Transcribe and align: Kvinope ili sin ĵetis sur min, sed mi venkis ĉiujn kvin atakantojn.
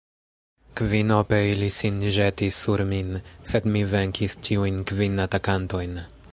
Kvinope 0.79 1.37
ili 1.49 1.67
sin 1.75 1.99
ĵetis 2.15 2.57
sur 2.65 2.83
min, 2.95 3.13
sed 3.53 3.71
mi 3.75 3.85
venkis 3.95 4.39
ĉiujn 4.49 4.81
kvin 4.93 5.25
atakantojn. 5.29 5.99